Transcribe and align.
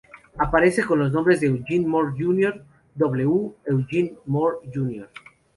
Aparece 0.39 0.83
con 0.83 0.97
los 0.97 1.11
nombres 1.11 1.39
de 1.41 1.45
Eugene 1.45 1.85
Moore 1.85 2.15
Jr., 2.17 2.63
W. 2.95 3.51
Eugene 3.67 4.13
Moore 4.25 4.57
Jr. 4.73 5.07